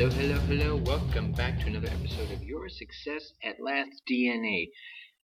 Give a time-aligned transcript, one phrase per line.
[0.00, 0.76] Hello, hello, hello.
[0.76, 4.70] Welcome back to another episode of Your Success at Last DNA.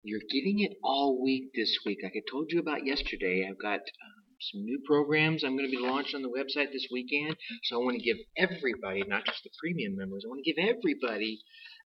[0.01, 1.99] You're getting it all week this week.
[2.01, 5.77] Like I told you about yesterday, I've got um, some new programs I'm going to
[5.77, 7.35] be launching on the website this weekend.
[7.63, 10.65] So I want to give everybody, not just the premium members, I want to give
[10.65, 11.41] everybody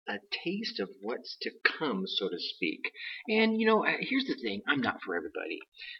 [0.10, 2.82] a taste of what's to come, so to speak.
[3.30, 5.60] And you know, here's the thing: I'm not for everybody.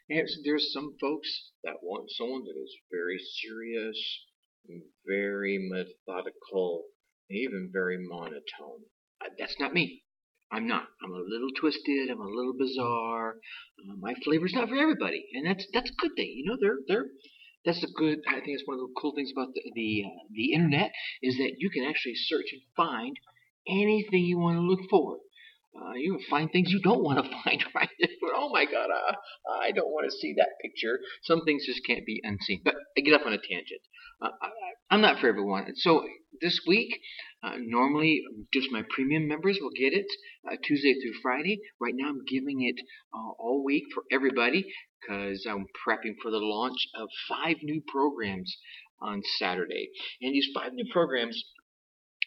[0.10, 3.96] There's, there's some folks that want someone that is very serious,
[5.08, 6.86] very methodical,
[7.30, 8.84] even very monotone.
[9.24, 10.04] Uh, that's not me.
[10.52, 10.86] I'm not.
[11.04, 12.10] I'm a little twisted.
[12.12, 13.38] I'm a little bizarre.
[13.80, 16.32] Uh, my flavor's not for everybody, and that's that's a good thing.
[16.36, 17.08] You know, they're they're
[17.66, 18.20] that's a good.
[18.28, 20.92] I think it's one of the cool things about the the, uh, the internet
[21.22, 23.18] is that you can actually search and find
[23.68, 25.18] anything you want to look for.
[25.74, 27.90] Uh, you can find things you don't want to find, right?
[28.00, 28.10] there.
[28.36, 29.16] oh my God, uh,
[29.60, 31.00] I don't want to see that picture.
[31.24, 32.62] Some things just can't be unseen.
[32.64, 33.82] But I get off on a tangent.
[34.22, 35.76] Uh, I, am not for everyone.
[35.76, 36.06] So
[36.42, 37.00] this week,
[37.44, 40.06] uh, normally just my premium members will get it
[40.50, 41.60] uh, Tuesday through Friday.
[41.80, 42.76] Right now, I'm giving it
[43.14, 44.66] uh, all week for everybody
[45.02, 48.56] because I'm prepping for the launch of five new programs
[49.02, 49.90] on Saturday.
[50.22, 51.44] And these five new programs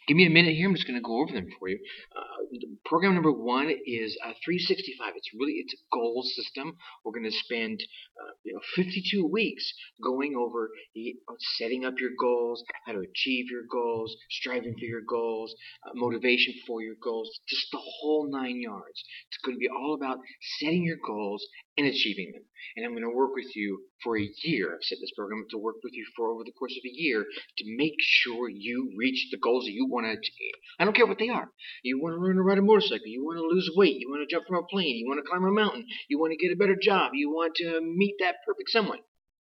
[0.06, 0.68] Give me a minute here.
[0.68, 1.80] I'm just going to go over them for you.
[2.14, 5.12] Uh, program number one is uh, 365.
[5.16, 6.76] It's really it's a goal system.
[7.04, 7.82] We're going to spend
[8.14, 9.66] uh, you know 52 weeks
[10.00, 14.84] going over the, uh, setting up your goals, how to achieve your goals, striving for
[14.84, 15.52] your goals,
[15.84, 19.02] uh, motivation for your goals, just the whole nine yards.
[19.28, 20.18] It's going to be all about
[20.60, 21.44] setting your goals
[21.76, 22.42] and achieving them.
[22.76, 24.74] And I'm going to work with you for a year.
[24.74, 27.24] I've set this program to work with you for over the course of a year
[27.58, 30.54] to make sure you reach the goals that you want to achieve.
[30.78, 31.50] I don't care what they are.
[31.82, 33.06] You want to learn to ride a motorcycle.
[33.06, 33.96] You want to lose weight.
[33.98, 34.96] You want to jump from a plane.
[34.96, 35.86] You want to climb a mountain.
[36.08, 37.12] You want to get a better job.
[37.14, 38.98] You want to meet that perfect someone.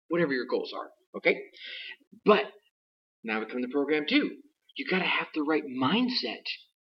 [0.09, 0.89] Whatever your goals are.
[1.17, 1.41] Okay?
[2.25, 2.45] But
[3.23, 4.37] now we come to program two.
[4.75, 6.43] You got to have the right mindset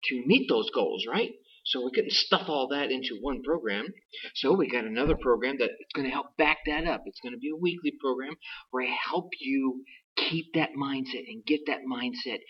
[0.04, 1.30] to meet those goals, right?
[1.70, 3.86] So we couldn't stuff all that into one program.
[4.34, 7.02] So we got another program that's going to help back that up.
[7.06, 8.34] It's going to be a weekly program
[8.72, 9.84] where I help you
[10.16, 12.40] keep that mindset and get that mindset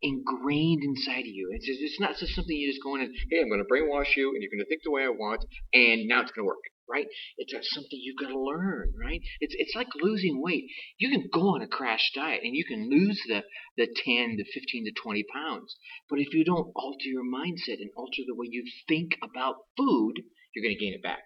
[0.00, 1.50] ingrained inside of you.
[1.52, 3.66] It's just, it's not just something you just go in and hey, I'm going to
[3.66, 6.44] brainwash you and you're going to think the way I want and now it's going
[6.44, 7.06] to work right?
[7.36, 9.20] It's something you've got to learn, right?
[9.40, 10.64] It's it's like losing weight.
[10.98, 13.44] You can go on a crash diet and you can lose the
[13.76, 15.76] the 10 to 15 to 20 pounds.
[16.08, 20.14] But if you don't alter your mindset and alter the way you think about food,
[20.54, 21.24] you're going to gain it back.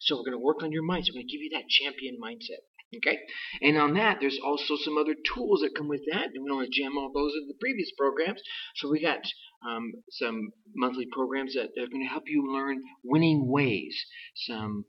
[0.00, 1.14] So we're going to work on your mindset.
[1.14, 2.60] We're going to give you that champion mindset.
[2.96, 3.18] Okay?
[3.62, 6.26] And on that, there's also some other tools that come with that.
[6.26, 8.40] And we don't want to jam all those into the previous programs.
[8.76, 9.20] So we got
[9.66, 13.96] um, some monthly programs that are going to help you learn winning ways,
[14.34, 14.84] some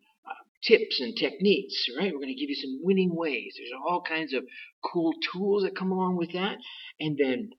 [0.67, 2.11] tips and techniques, right?
[2.11, 3.55] We're going to give you some winning ways.
[3.57, 4.43] There's all kinds of
[4.83, 6.57] cool tools that come along with that.
[6.99, 7.51] And then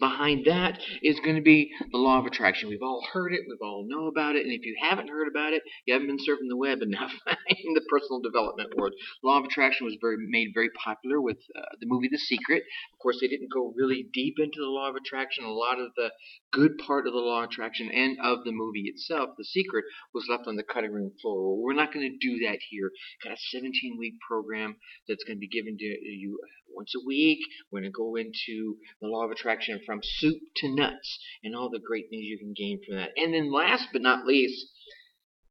[0.00, 2.68] behind that is going to be the law of attraction.
[2.68, 5.52] We've all heard it, we've all know about it, and if you haven't heard about
[5.52, 8.92] it, you haven't been surfing the web enough in the personal development world.
[9.22, 12.64] Law of attraction was very made very popular with uh, the movie The Secret.
[12.92, 15.44] Of course, they didn't go really deep into the law of attraction.
[15.44, 16.10] A lot of the
[16.52, 20.26] good part of the law of attraction and of the movie itself, The Secret, was
[20.28, 21.56] left on the cutting room floor.
[21.56, 22.90] We're not going to do that here.
[23.22, 24.76] Got a 17 week program
[25.08, 26.38] that's going to be given to you
[26.74, 27.38] once a week.
[27.70, 31.70] We're going to go into the law of attraction from soup to nuts and all
[31.70, 33.10] the great things you can gain from that.
[33.16, 34.66] And then last but not least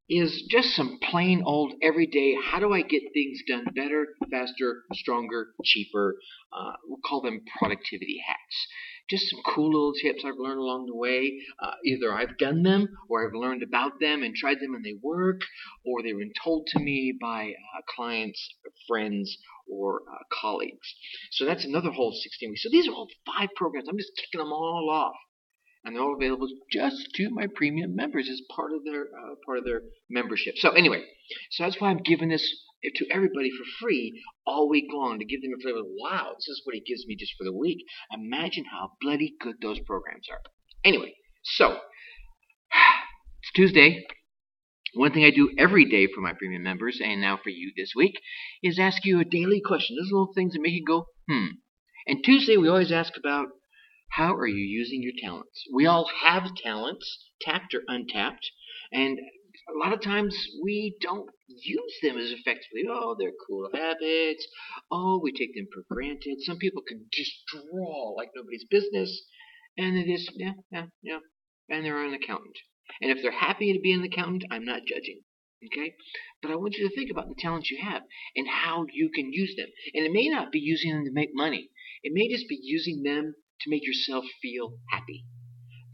[0.10, 5.54] is just some plain old everyday how do I get things done better, faster, stronger,
[5.64, 6.18] cheaper.
[6.52, 8.68] Uh, we'll call them productivity hacks
[9.10, 11.40] just some cool little tips I've learned along the way.
[11.60, 14.96] Uh, either I've done them, or I've learned about them and tried them and they
[15.02, 15.42] work,
[15.86, 18.56] or they've been told to me by uh, clients,
[18.88, 19.38] friends,
[19.72, 20.94] or uh, colleagues.
[21.32, 22.64] So that's another whole 16 weeks.
[22.64, 23.88] So these are all five programs.
[23.90, 25.16] I'm just kicking them all off.
[25.86, 29.58] And they're all available just to my premium members as part of their uh, part
[29.58, 30.54] of their membership.
[30.58, 31.04] So anyway,
[31.52, 32.50] so that's why I'm giving this
[32.96, 35.82] to everybody for free all week long to give them a flavor.
[35.84, 37.80] Wow, this is what he gives me just for the week.
[38.14, 40.40] Imagine how bloody good those programs are.
[40.86, 41.14] Anyway,
[41.44, 41.72] so
[43.42, 44.06] it's Tuesday.
[44.96, 47.94] One thing I do every day for my premium members, and now for you this
[47.96, 48.14] week,
[48.62, 49.96] is ask you a daily question.
[49.96, 51.48] Those little things that make you go, hmm.
[52.06, 53.48] And Tuesday, we always ask about
[54.10, 55.64] how are you using your talents?
[55.74, 58.52] We all have talents, tapped or untapped,
[58.92, 62.84] and a lot of times we don't use them as effectively.
[62.88, 64.48] Oh, they're cool habits.
[64.92, 66.42] Oh, we take them for granted.
[66.42, 69.26] Some people can just draw like nobody's business,
[69.78, 71.20] and it is yeah, yeah, yeah,
[71.70, 72.58] and they're an accountant.
[73.02, 75.22] And if they're happy to be an accountant, I'm not judging.
[75.66, 75.96] Okay?
[76.42, 78.04] But I want you to think about the talents you have
[78.36, 79.68] and how you can use them.
[79.94, 81.70] And it may not be using them to make money.
[82.04, 85.26] It may just be using them to make yourself feel happy,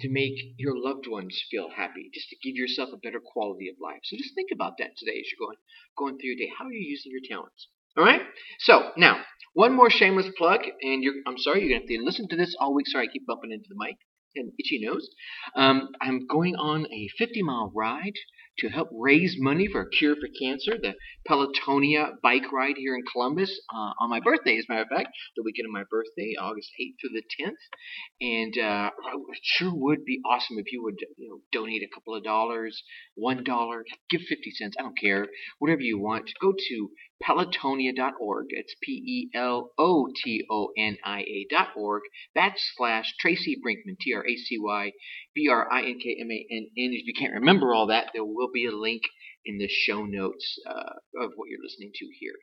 [0.02, 3.76] to make your loved ones feel happy, just to give yourself a better quality of
[3.80, 4.00] life.
[4.04, 5.58] So just think about that today as you're going
[5.98, 6.52] going through your day.
[6.58, 7.68] How are you using your talents?
[7.96, 8.22] All right.
[8.60, 9.22] So now,
[9.54, 12.74] one more shameless plug, and I'm sorry you're gonna have to listen to this all
[12.74, 12.88] week.
[12.88, 13.98] Sorry, I keep bumping into the mic
[14.36, 15.10] and itchy nose.
[15.56, 18.14] Um, I'm going on a 50 mile ride
[18.60, 20.78] to help raise money for a cure for cancer.
[20.82, 20.96] The
[21.28, 25.10] Pelotonia bike ride here in Columbus uh, on my birthday, as a matter of fact,
[25.36, 27.62] the weekend of my birthday, August 8th through the 10th.
[28.22, 28.92] And uh,
[29.32, 32.84] it sure would be awesome if you would you know, donate a couple of dollars,
[33.16, 35.28] one dollar, give 50 cents, I don't care,
[35.60, 36.30] whatever you want.
[36.42, 36.90] Go to
[37.24, 38.46] pelotonia.org.
[38.50, 42.02] It's P E L O T O N I A.org
[42.38, 44.92] backslash Tracy Brinkmann, T R A C Y
[45.36, 46.94] B R I N K M A N N.
[46.94, 49.04] If you can't remember all that, there will be a link
[49.46, 52.36] in the show notes uh, of what you're listening to here.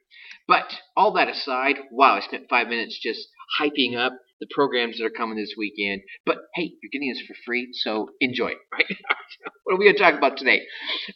[0.49, 3.29] But all that aside, wow, I spent five minutes just
[3.61, 6.03] hyping up the programs that are coming this weekend.
[6.25, 8.87] But hey, you're getting this for free, so enjoy, right?
[9.65, 10.63] what are we going to talk about today?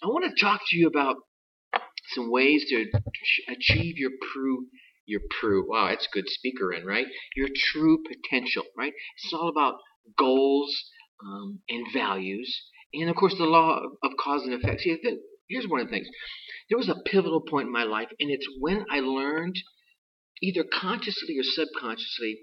[0.02, 1.16] I want to talk to you about
[2.14, 2.86] some ways to
[3.48, 4.66] achieve your true
[5.06, 9.74] your true wow that's good speaker in right your true potential right it's all about
[10.18, 10.84] goals
[11.24, 12.62] um, and values
[12.94, 14.96] and of course the law of cause and effect see
[15.48, 16.08] here's one of the things
[16.68, 19.56] there was a pivotal point in my life and it's when i learned
[20.42, 22.38] either consciously or subconsciously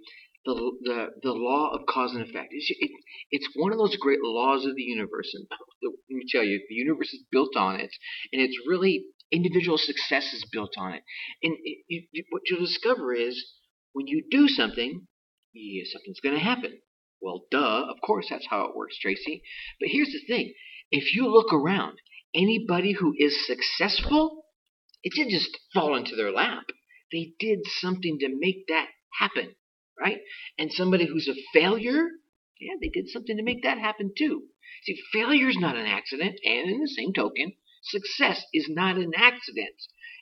[0.48, 2.50] the, the, the law of cause and effect.
[2.52, 2.92] It's, it,
[3.32, 5.30] it's one of those great laws of the universe.
[5.34, 5.46] And
[5.84, 7.92] let me tell you, the universe is built on it.
[8.32, 11.04] And it's really individual success is built on it.
[11.44, 13.44] And it, what you'll discover is
[13.94, 15.08] when you do something,
[15.54, 16.80] yeah, something's going to happen.
[17.22, 19.42] Well, duh, of course that's how it works, Tracy.
[19.80, 20.54] But here's the thing
[20.92, 21.98] if you look around,
[22.34, 24.46] anybody who is successful,
[25.04, 26.66] it didn't just fall into their lap.
[27.12, 28.88] They did something to make that
[29.20, 29.56] happen,
[30.00, 30.20] right?
[30.58, 32.08] And somebody who's a failure,
[32.60, 34.44] yeah, they did something to make that happen too.
[34.84, 37.54] See, failure's not an accident, and in the same token,
[37.90, 39.76] Success is not an accident.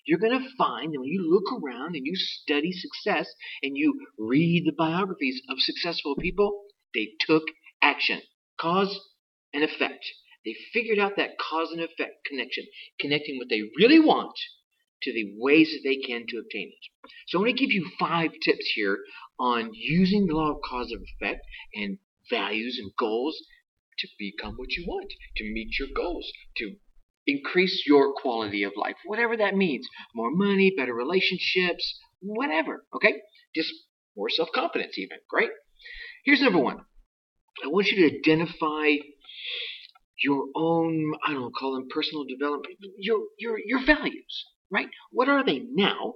[0.06, 3.28] You're going to find that when you look around and you study success
[3.64, 7.44] and you read the biographies of successful people, they took
[7.82, 8.22] action.
[8.60, 9.00] Cause
[9.56, 10.06] and effect.
[10.44, 12.66] They figured out that cause and effect connection,
[13.00, 14.38] connecting what they really want
[15.02, 17.12] to the ways that they can to obtain it.
[17.28, 19.00] So I'm going to give you five tips here
[19.40, 21.98] on using the law of cause and effect and
[22.30, 23.38] values and goals
[24.00, 26.76] to become what you want, to meet your goals, to
[27.28, 29.88] increase your quality of life, whatever that means.
[30.14, 32.86] More money, better relationships, whatever.
[32.96, 33.16] Okay?
[33.56, 33.74] Just
[34.16, 35.18] more self confidence, even.
[35.30, 35.50] Great.
[36.24, 36.80] Here's number one
[37.64, 38.96] I want you to identify
[40.24, 44.88] your own, I don't call them personal development, your, your, your values, right?
[45.12, 46.16] What are they now?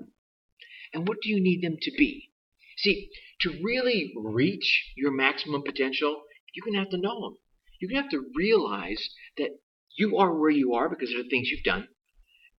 [0.93, 2.29] And what do you need them to be?
[2.77, 3.09] See,
[3.41, 6.23] to really reach your maximum potential,
[6.53, 7.37] you're going to have to know them.
[7.79, 9.49] You're going to have to realize that
[9.99, 11.87] you are where you are because of the things you've done.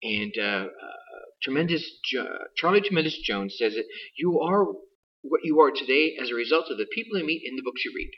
[0.02, 1.00] And uh, uh,
[1.42, 1.84] tremendous
[2.56, 4.66] Charlie Tremendous Jones says that you are
[5.22, 7.82] what you are today as a result of the people you meet in the books
[7.84, 8.10] you read.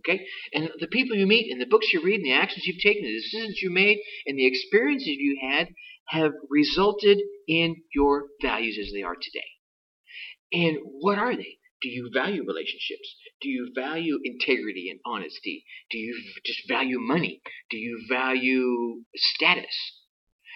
[0.00, 0.24] Okay?
[0.54, 3.02] And the people you meet and the books you read and the actions you've taken,
[3.02, 5.68] the decisions you made, and the experiences you had
[6.08, 9.46] have resulted in your values as they are today.
[10.52, 11.58] And what are they?
[11.82, 13.16] Do you value relationships?
[13.40, 15.64] Do you value integrity and honesty?
[15.90, 17.40] Do you just value money?
[17.70, 19.74] Do you value status?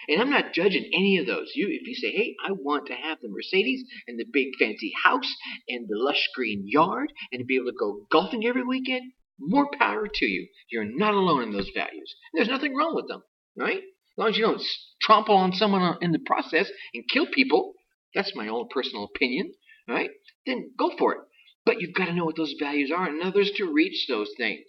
[0.07, 1.53] And I'm not judging any of those.
[1.55, 4.91] You, if you say, "Hey, I want to have the Mercedes and the big fancy
[5.03, 5.33] house
[5.67, 9.69] and the lush green yard and to be able to go golfing every weekend," more
[9.79, 10.47] power to you.
[10.69, 12.15] You're not alone in those values.
[12.33, 13.23] There's nothing wrong with them,
[13.57, 13.81] right?
[13.81, 14.61] As long as you don't
[15.01, 17.73] trample on someone in the process and kill people.
[18.13, 19.53] That's my own personal opinion,
[19.87, 20.09] right?
[20.45, 21.19] Then go for it.
[21.65, 24.65] But you've got to know what those values are and others to reach those things.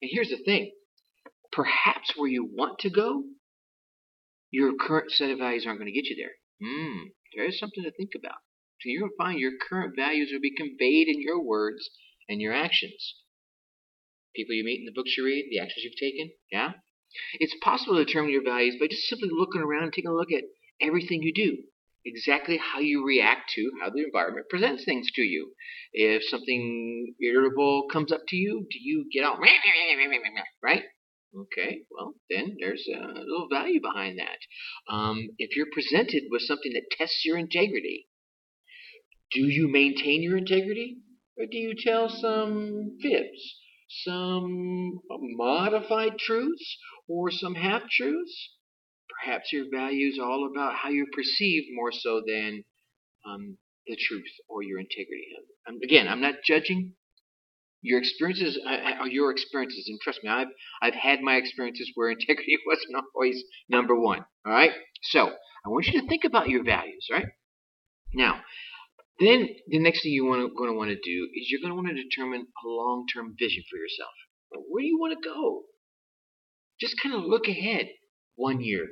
[0.00, 0.72] And here's the thing
[1.50, 3.24] perhaps where you want to go,
[4.50, 6.34] your current set of values aren't going to get you there.
[6.62, 8.38] Hmm, there is something to think about.
[8.80, 11.90] So you're going to find your current values will be conveyed in your words
[12.28, 13.16] and your actions.
[14.34, 16.72] People you meet in the books you read, the actions you've taken, yeah?
[17.38, 20.32] It's possible to determine your values by just simply looking around and taking a look
[20.32, 20.44] at
[20.80, 21.58] everything you do
[22.04, 25.52] exactly how you react to how the environment presents things to you.
[25.92, 29.38] If something irritable comes up to you, do you get out,
[30.62, 30.82] right?
[31.34, 34.38] Okay, well, then there's a little value behind that.
[34.92, 38.08] Um, if you're presented with something that tests your integrity,
[39.30, 40.98] do you maintain your integrity?
[41.38, 43.56] Or do you tell some fibs,
[44.04, 46.76] some modified truths,
[47.08, 48.50] or some half truths?
[49.22, 52.64] Perhaps your values are all about how you're perceived more so than
[53.26, 55.26] um, the truth or your integrity.
[55.84, 56.94] Again, I'm not judging.
[57.82, 60.48] Your experiences are your experiences, and trust me, I've
[60.80, 64.24] I've had my experiences where integrity wasn't always number one.
[64.46, 64.70] All right,
[65.02, 67.06] so I want you to think about your values.
[67.10, 67.26] Right
[68.14, 68.40] now,
[69.18, 71.88] then the next thing you're going to want to do is you're going to want
[71.88, 74.12] to determine a long-term vision for yourself.
[74.70, 75.62] Where do you want to go?
[76.80, 77.88] Just kind of look ahead,
[78.36, 78.88] one year,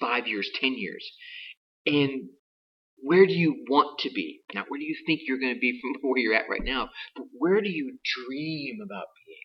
[0.00, 1.10] five years, ten years,
[1.86, 2.30] and
[3.00, 4.42] where do you want to be?
[4.54, 6.90] Not where do you think you're going to be from where you're at right now,
[7.14, 9.38] but where do you dream about being?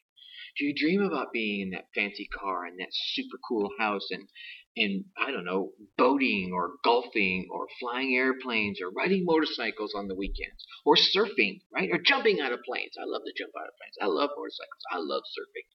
[0.57, 4.27] Do you dream about being in that fancy car and that super cool house and
[4.75, 10.15] and I don't know, boating or golfing or flying airplanes or riding motorcycles on the
[10.15, 11.89] weekends or surfing, right?
[11.91, 12.95] Or jumping out of planes.
[13.00, 13.98] I love to jump out of planes.
[14.01, 14.83] I love motorcycles.
[14.91, 15.69] I love surfing.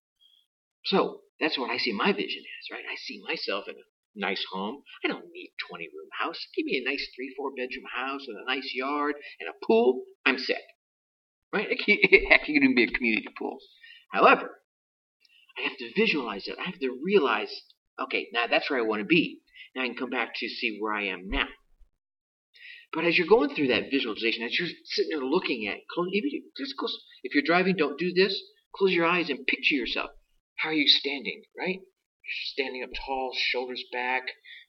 [0.87, 2.85] So that's what I see my vision as, right?
[2.91, 3.87] I see myself in a
[4.19, 4.83] nice home.
[5.05, 6.39] I don't need a 20 room house.
[6.57, 10.03] Give me a nice three, four bedroom house with a nice yard and a pool.
[10.27, 10.63] I'm set.
[11.53, 11.69] Right?
[11.69, 13.59] Heck, you can even be a community pool.
[14.13, 14.61] However,
[15.59, 16.57] I have to visualize it.
[16.59, 17.51] I have to realize,
[18.01, 19.41] okay, now that's where I want to be.
[19.75, 21.47] Now I can come back to see where I am now.
[22.93, 25.77] But as you're going through that visualization, as you're sitting there looking at,
[26.57, 28.41] just close, if you're driving, don't do this.
[28.75, 30.11] Close your eyes and picture yourself.
[30.57, 31.81] How are you standing, right?
[32.47, 34.23] Standing up tall, shoulders back.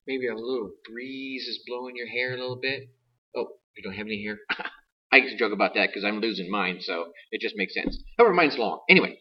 [0.07, 2.89] Maybe a little breeze is blowing your hair a little bit.
[3.35, 4.39] Oh, you don't have any hair?
[5.11, 7.97] I to joke about that because I'm losing mine, so it just makes sense.
[8.17, 8.81] However, mine's long.
[8.89, 9.19] Anyway,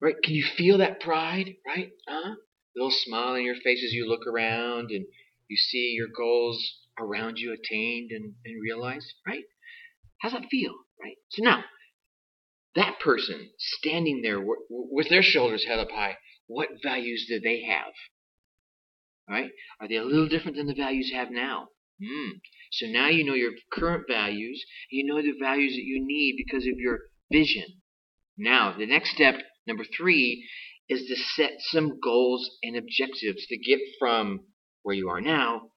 [0.00, 0.16] right?
[0.22, 1.90] Can you feel that pride, right?
[2.08, 2.32] Huh?
[2.32, 5.06] A little smile on your face as you look around and
[5.48, 9.44] you see your goals around you attained and, and realized, right?
[10.20, 11.16] How's that feel, right?
[11.30, 11.64] So now,
[12.76, 16.16] that person standing there with their shoulders held up high,
[16.50, 17.92] what values do they have?
[19.28, 19.50] Right?
[19.80, 21.68] Are they a little different than the values you have now?
[22.02, 22.40] Mm.
[22.72, 26.66] So now you know your current values, you know the values that you need because
[26.66, 26.98] of your
[27.30, 27.64] vision.
[28.36, 30.48] Now, the next step, number three,
[30.88, 34.40] is to set some goals and objectives to get from
[34.82, 35.70] where you are now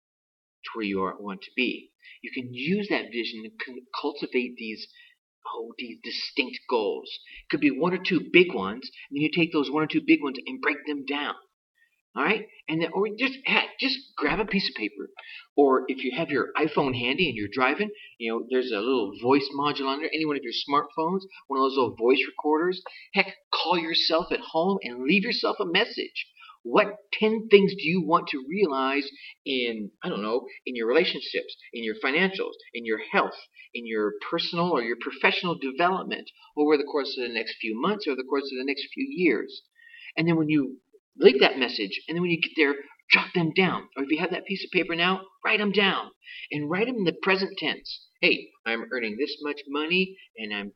[0.63, 1.91] to where you are, want to be.
[2.21, 4.87] You can use that vision to cultivate these
[5.47, 7.09] oh, these distinct goals.
[7.43, 9.87] It could be one or two big ones, and then you take those one or
[9.87, 11.35] two big ones and break them down.
[12.15, 13.39] All right, and then, or just
[13.79, 15.09] just grab a piece of paper,
[15.55, 19.13] or if you have your iPhone handy and you're driving, you know there's a little
[19.19, 20.11] voice module on there.
[20.13, 22.83] Any one of your smartphones, one of those little voice recorders.
[23.15, 26.27] Heck, call yourself at home and leave yourself a message.
[26.63, 29.09] What 10 things do you want to realize
[29.45, 33.37] in, I don't know, in your relationships, in your financials, in your health,
[33.73, 38.07] in your personal or your professional development over the course of the next few months
[38.07, 39.63] or the course of the next few years?
[40.17, 40.77] And then when you
[41.17, 42.75] leak that message, and then when you get there,
[43.11, 43.89] jot them down.
[43.97, 46.11] Or if you have that piece of paper now, write them down.
[46.51, 48.07] And write them in the present tense.
[48.21, 50.71] Hey, I'm earning this much money, and I'm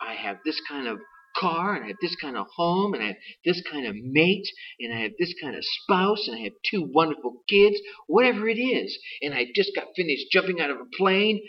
[0.00, 0.98] I have this kind of
[1.36, 4.46] car, and I have this kind of home, and I have this kind of mate,
[4.80, 8.58] and I have this kind of spouse, and I have two wonderful kids, whatever it
[8.58, 8.98] is.
[9.22, 11.40] And I just got finished jumping out of a plane,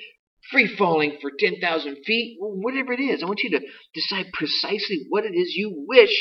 [0.52, 3.24] free falling for 10,000 feet, whatever it is.
[3.24, 6.16] I want you to decide precisely what it is you wish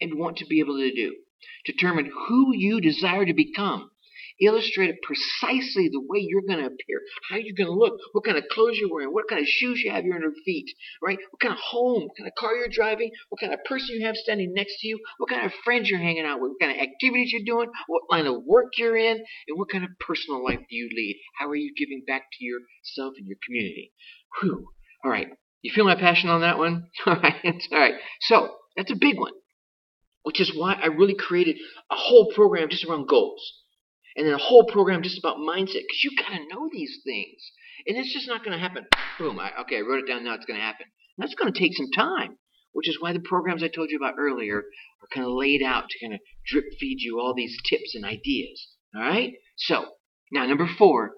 [0.00, 1.16] and want to be able to do.
[1.64, 3.90] Determine who you desire to become
[4.40, 8.36] illustrated precisely the way you're going to appear, how you're going to look, what kind
[8.36, 10.70] of clothes you're wearing, what kind of shoes you have on your feet,
[11.02, 11.18] right?
[11.30, 14.06] What kind of home, what kind of car you're driving, what kind of person you
[14.06, 16.76] have standing next to you, what kind of friends you're hanging out with, what kind
[16.76, 19.18] of activities you're doing, what line of work you're in,
[19.48, 21.20] and what kind of personal life do you lead?
[21.38, 23.92] How are you giving back to yourself and your community?
[24.40, 24.68] Whew.
[25.04, 25.28] All right.
[25.62, 26.88] You feel my passion on that one?
[27.06, 27.34] All right.
[27.72, 27.94] All right.
[28.22, 29.32] So that's a big one
[30.24, 31.56] which is why I really created
[31.90, 33.62] a whole program just around goals
[34.16, 37.40] and then a whole program just about mindset because you got to know these things.
[37.86, 38.86] And it's just not going to happen.
[39.18, 39.38] Boom.
[39.38, 40.24] I, okay, I wrote it down.
[40.24, 40.86] Now it's going to happen.
[41.16, 42.36] That's going to take some time,
[42.72, 45.88] which is why the programs I told you about earlier are kind of laid out
[45.88, 48.68] to kind of drip feed you all these tips and ideas.
[48.94, 49.34] All right.
[49.56, 49.86] So
[50.32, 51.12] now number four,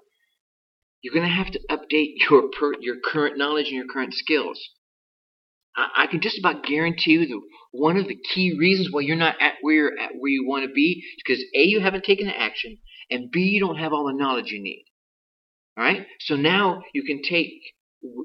[1.03, 4.61] you're going to have to update your per, your current knowledge and your current skills.
[5.77, 7.41] I, I can just about guarantee you that
[7.73, 10.67] one of the key reasons why you're not at where you're at where you want
[10.67, 12.79] to be is because a you haven't taken the action,
[13.11, 14.85] and B, you don't have all the knowledge you need.
[15.77, 16.07] All right?
[16.21, 17.53] So now you can take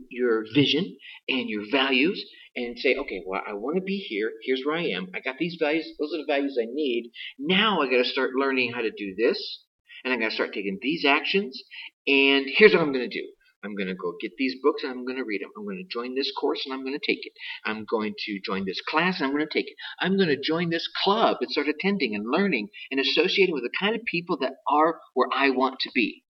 [0.09, 0.97] your vision
[1.27, 2.23] and your values
[2.55, 4.31] and say, okay, well, I want to be here.
[4.43, 5.07] Here's where I am.
[5.13, 5.85] I got these values.
[5.99, 7.11] Those are the values I need.
[7.37, 9.63] Now I got to start learning how to do this,
[10.03, 11.61] and I got to start taking these actions.
[12.07, 13.27] And here's what I'm going to do.
[13.65, 15.51] I'm going to go get these books and I'm going to read them.
[15.57, 17.33] I'm going to join this course and I'm going to take it.
[17.65, 19.75] I'm going to join this class and I'm going to take it.
[19.99, 23.77] I'm going to join this club and start attending and learning and associating with the
[23.79, 26.23] kind of people that are where I want to be.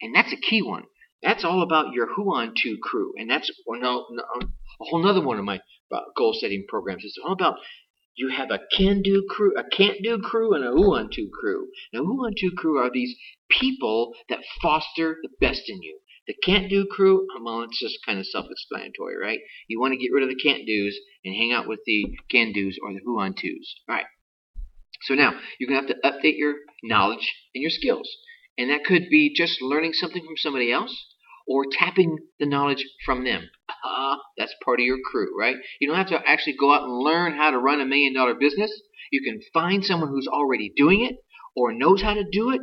[0.00, 0.84] And that's a key one.
[1.22, 5.38] That's all about your Huan Tu crew, and that's no, no, a whole other one
[5.38, 5.60] of my
[5.92, 7.04] uh, goal setting programs.
[7.04, 7.56] It's all about
[8.16, 11.68] you have a can do crew, a can't do crew, and a Huan Tu crew.
[11.92, 13.14] Now, Huan Tu crew are these
[13.50, 16.00] people that foster the best in you.
[16.26, 19.40] The can't do crew, well, it's just kind of self explanatory, right?
[19.68, 22.52] You want to get rid of the can't do's and hang out with the can
[22.52, 23.74] do's or the Huan Tu's.
[23.88, 24.06] All right.
[25.02, 28.08] So now you're going to have to update your knowledge and your skills.
[28.58, 30.94] And that could be just learning something from somebody else
[31.48, 33.48] or tapping the knowledge from them.
[33.84, 35.56] Ah, that's part of your crew, right?
[35.80, 38.34] You don't have to actually go out and learn how to run a million dollar
[38.34, 38.70] business.
[39.10, 41.16] You can find someone who's already doing it
[41.56, 42.60] or knows how to do it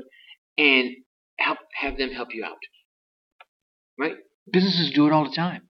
[0.57, 0.91] and
[1.39, 2.57] help have them help you out.
[3.99, 4.15] Right?
[4.51, 5.63] Businesses do it all the time.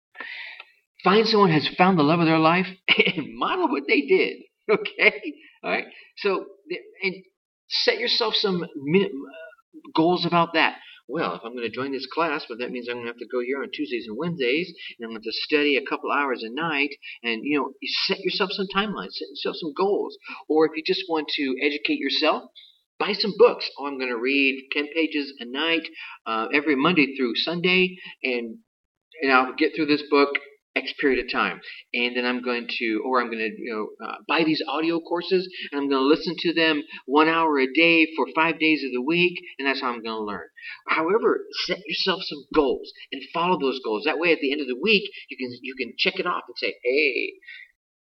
[1.04, 2.68] Find someone has found the love of their life
[3.16, 4.38] and model what they did.
[4.70, 5.34] Okay?
[5.64, 5.86] All right?
[6.18, 6.46] So,
[7.02, 7.16] and
[7.70, 8.68] set yourself some uh,
[9.96, 10.76] goals about that.
[11.08, 13.20] Well, if I'm going to join this class, but that means I'm going to have
[13.20, 16.12] to go here on Tuesdays and Wednesdays, and I'm going to, to study a couple
[16.12, 16.90] hours a night,
[17.24, 20.18] and you know, you set yourself some timelines, set yourself some goals.
[20.50, 22.52] Or if you just want to educate yourself,
[23.00, 23.70] buy some books.
[23.78, 25.88] Oh, I'm going to read 10 pages a night
[26.26, 28.58] uh, every Monday through Sunday, and
[29.22, 30.30] and I'll get through this book
[30.78, 31.60] X period of time,
[31.94, 35.00] and then I'm going to, or I'm going to, you know, uh, buy these audio
[35.00, 38.84] courses, and I'm going to listen to them one hour a day for five days
[38.84, 40.46] of the week, and that's how I'm going to learn.
[40.88, 44.04] However, set yourself some goals and follow those goals.
[44.06, 46.44] That way, at the end of the week, you can you can check it off
[46.48, 47.34] and say, hey.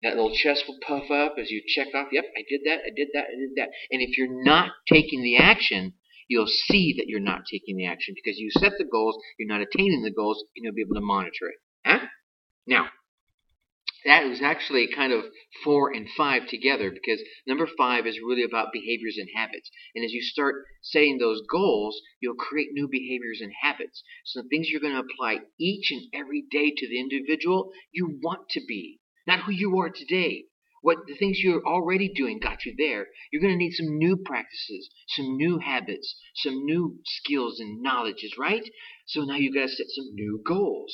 [0.02, 2.90] That little chest will puff up as you check off, yep, I did that, I
[2.94, 3.68] did that, I did that.
[3.90, 5.94] And if you're not taking the action,
[6.28, 9.60] you'll see that you're not taking the action because you set the goals, you're not
[9.60, 11.58] attaining the goals, and you'll be able to monitor it.
[11.84, 12.06] Huh?
[12.66, 12.88] Now,
[14.06, 15.24] that is actually kind of
[15.62, 19.70] four and five together because number five is really about behaviors and habits.
[19.94, 24.02] And as you start setting those goals, you'll create new behaviors and habits.
[24.24, 28.18] So the things you're going to apply each and every day to the individual you
[28.22, 28.99] want to be,
[29.30, 30.44] not who you are today.
[30.82, 33.06] What the things you're already doing got you there.
[33.30, 38.34] You're going to need some new practices, some new habits, some new skills and knowledges,
[38.38, 38.64] right?
[39.06, 40.92] So now you've got to set some new goals.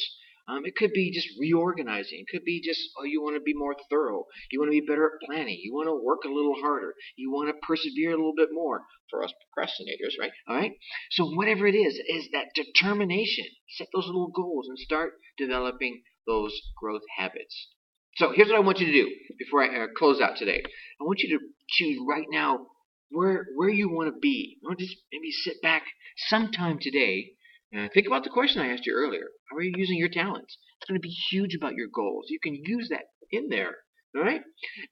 [0.49, 2.21] Um, it could be just reorganizing.
[2.21, 4.27] It could be just, oh, you want to be more thorough.
[4.51, 5.59] You want to be better at planning.
[5.63, 6.95] You want to work a little harder.
[7.17, 10.33] You want to persevere a little bit more for us procrastinators, right?
[10.47, 10.73] All right.
[11.11, 13.47] So whatever it is, is that determination.
[13.77, 17.69] Set those little goals and start developing those growth habits.
[18.17, 20.63] So here's what I want you to do before I uh, close out today.
[21.01, 22.67] I want you to choose right now
[23.11, 24.57] where where you want to be.
[24.69, 25.83] To just maybe sit back
[26.29, 27.33] sometime today
[27.73, 29.29] and think about the question I asked you earlier.
[29.51, 30.57] How are you using your talents?
[30.81, 32.27] It's going to be huge about your goals.
[32.29, 33.75] You can use that in there,
[34.17, 34.41] all right?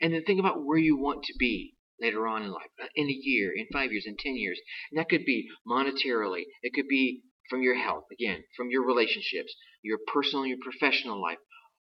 [0.03, 3.09] And then think about where you want to be later on in life, uh, in
[3.09, 4.61] a year, in five years, in ten years.
[4.91, 6.43] And that could be monetarily.
[6.63, 11.39] It could be from your health, again, from your relationships, your personal your professional life.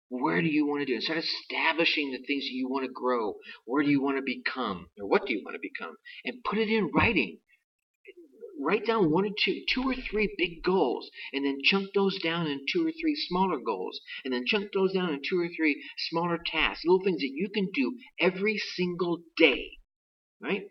[0.10, 0.94] Where do you want to do?
[0.94, 3.36] And start establishing the things that you want to grow.
[3.66, 4.88] Where do you want to become?
[5.00, 5.96] Or what do you want to become?
[6.24, 7.40] And put it in writing
[8.60, 12.48] write down one or two, two or three big goals, and then chunk those down
[12.48, 15.84] in two or three smaller goals, and then chunk those down in two or three
[16.10, 19.72] smaller tasks, little things that you can do every single day,
[20.42, 20.64] right?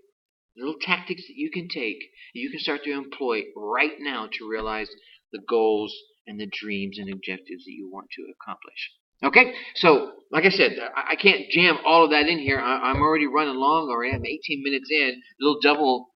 [0.57, 1.99] Little tactics that you can take,
[2.33, 4.89] you can start to employ right now to realize
[5.33, 5.95] the goals
[6.27, 8.93] and the dreams and objectives that you want to accomplish.
[9.23, 12.59] Okay, so like I said, I can't jam all of that in here.
[12.59, 16.15] I'm already running long, or I'm 18 minutes in, a little double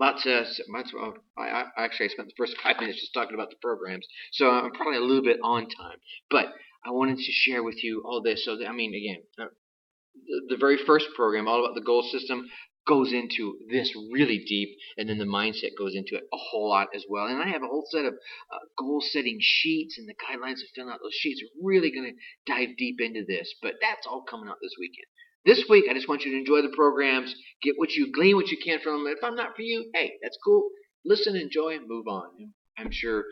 [0.00, 3.50] uh, that's uh, I, I actually I spent the first five minutes just talking about
[3.50, 5.98] the programs, so I'm probably a little bit on time.
[6.30, 6.46] But
[6.84, 8.44] I wanted to share with you all this.
[8.44, 9.50] So that, I mean, again, uh,
[10.48, 12.46] the very first program, all about the goal system,
[12.88, 16.88] goes into this really deep, and then the mindset goes into it a whole lot
[16.94, 17.26] as well.
[17.26, 20.68] And I have a whole set of uh, goal setting sheets and the guidelines of
[20.74, 21.42] filling out those sheets.
[21.62, 25.06] Really going to dive deep into this, but that's all coming out this weekend.
[25.44, 28.48] This week, I just want you to enjoy the programs, get what you glean what
[28.48, 29.14] you can from them.
[29.16, 30.68] If I'm not for you, hey, that's cool.
[31.04, 32.52] Listen, enjoy, and move on.
[32.78, 33.24] I'm sure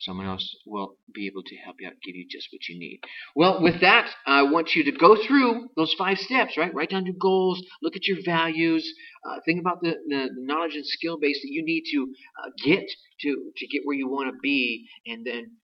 [0.00, 3.00] someone else will be able to help you out, give you just what you need.
[3.34, 6.74] Well, with that, I want you to go through those five steps, right?
[6.74, 8.86] Write down your goals, look at your values,
[9.26, 12.08] uh, think about the, the, knowledge and skill base that you need to
[12.44, 12.84] uh, get
[13.20, 15.56] to to get where you want to be, and then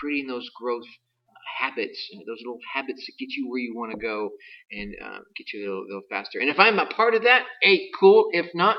[0.00, 0.86] creating those growth
[1.58, 4.30] habits, those little habits that get you where you want to go
[4.70, 6.38] and uh, get you a little, little, faster.
[6.40, 8.28] And if I'm a part of that, hey, cool.
[8.32, 8.76] If not,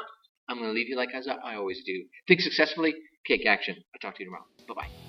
[0.47, 2.05] I'm going to leave you like I always do.
[2.27, 2.93] Think successfully,
[3.27, 3.75] take action.
[3.93, 4.45] I'll talk to you tomorrow.
[4.69, 5.08] Bye bye.